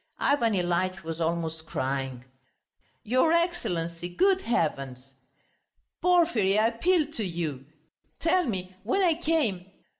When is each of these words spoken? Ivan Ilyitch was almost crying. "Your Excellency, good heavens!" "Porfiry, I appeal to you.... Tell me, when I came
Ivan 0.17 0.53
Ilyitch 0.55 1.03
was 1.03 1.21
almost 1.21 1.67
crying. 1.67 2.25
"Your 3.03 3.31
Excellency, 3.33 4.09
good 4.09 4.41
heavens!" 4.41 5.13
"Porfiry, 6.01 6.57
I 6.57 6.69
appeal 6.69 7.05
to 7.11 7.23
you.... 7.23 7.67
Tell 8.19 8.45
me, 8.45 8.75
when 8.81 9.03
I 9.03 9.13
came 9.13 9.67